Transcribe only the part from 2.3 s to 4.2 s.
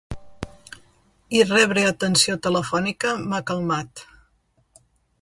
telefònica m’ha calmat.